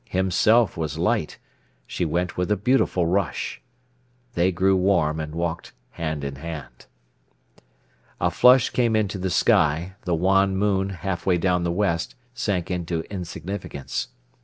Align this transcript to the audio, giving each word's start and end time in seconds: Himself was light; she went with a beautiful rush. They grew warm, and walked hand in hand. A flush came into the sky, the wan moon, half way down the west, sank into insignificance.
Himself 0.09 0.75
was 0.77 0.97
light; 0.97 1.37
she 1.85 2.05
went 2.05 2.35
with 2.35 2.49
a 2.49 2.57
beautiful 2.57 3.05
rush. 3.05 3.61
They 4.33 4.51
grew 4.51 4.75
warm, 4.75 5.19
and 5.19 5.35
walked 5.35 5.73
hand 5.91 6.23
in 6.23 6.37
hand. 6.37 6.87
A 8.19 8.31
flush 8.31 8.71
came 8.71 8.95
into 8.95 9.19
the 9.19 9.29
sky, 9.29 9.93
the 10.05 10.15
wan 10.15 10.57
moon, 10.57 10.89
half 10.89 11.27
way 11.27 11.37
down 11.37 11.61
the 11.63 11.71
west, 11.71 12.15
sank 12.33 12.71
into 12.71 13.01
insignificance. 13.11 14.07